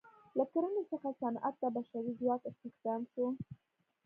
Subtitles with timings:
[0.37, 3.25] له کرنې څخه صنعت ته بشري ځواک استخدام شو.